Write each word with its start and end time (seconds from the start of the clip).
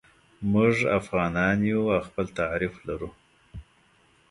موږ 0.51 0.75
افغانان 0.99 1.57
یو 1.71 1.81
او 1.95 1.99
خپل 2.07 2.25
تعریف 2.39 2.73
لرو. 2.87 3.09